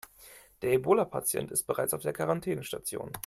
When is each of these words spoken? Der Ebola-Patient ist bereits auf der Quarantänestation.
Der 0.63 0.73
Ebola-Patient 0.73 1.51
ist 1.51 1.67
bereits 1.67 1.93
auf 1.93 2.01
der 2.01 2.11
Quarantänestation. 2.11 3.11